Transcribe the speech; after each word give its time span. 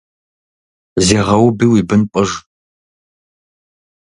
Зегъэуби 1.05 1.65
уи 1.71 1.81
бын 1.87 2.01
пӏыж. 2.11 2.31